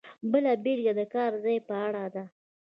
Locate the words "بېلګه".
0.63-0.93